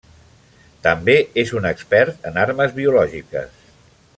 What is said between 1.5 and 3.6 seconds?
un expert en armes biològiques.